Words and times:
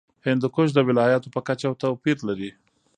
هندوکش 0.27 0.69
د 0.73 0.79
ولایاتو 0.87 1.33
په 1.35 1.39
کچه 1.47 1.67
توپیر 1.81 2.17
لري. 2.27 2.51